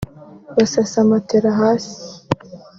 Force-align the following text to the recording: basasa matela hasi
basasa 0.55 0.97
matela 1.09 1.51
hasi 1.61 2.01